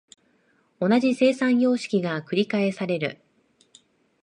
[0.79, 3.21] 同じ生産様式が繰返される。